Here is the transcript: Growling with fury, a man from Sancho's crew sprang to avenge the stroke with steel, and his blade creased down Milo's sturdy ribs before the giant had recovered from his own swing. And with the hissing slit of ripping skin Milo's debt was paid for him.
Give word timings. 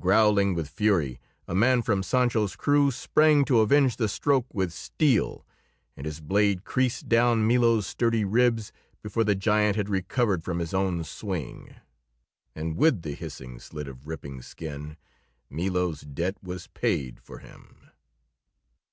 Growling 0.00 0.52
with 0.56 0.68
fury, 0.68 1.20
a 1.46 1.54
man 1.54 1.80
from 1.80 2.02
Sancho's 2.02 2.56
crew 2.56 2.90
sprang 2.90 3.44
to 3.44 3.60
avenge 3.60 3.98
the 3.98 4.08
stroke 4.08 4.52
with 4.52 4.72
steel, 4.72 5.46
and 5.96 6.06
his 6.06 6.20
blade 6.20 6.64
creased 6.64 7.08
down 7.08 7.46
Milo's 7.46 7.86
sturdy 7.86 8.24
ribs 8.24 8.72
before 9.00 9.22
the 9.22 9.36
giant 9.36 9.76
had 9.76 9.88
recovered 9.88 10.42
from 10.42 10.58
his 10.58 10.74
own 10.74 11.04
swing. 11.04 11.76
And 12.52 12.76
with 12.76 13.02
the 13.02 13.14
hissing 13.14 13.60
slit 13.60 13.86
of 13.86 14.08
ripping 14.08 14.42
skin 14.42 14.96
Milo's 15.48 16.00
debt 16.00 16.36
was 16.42 16.66
paid 16.66 17.20
for 17.20 17.38
him. 17.38 17.90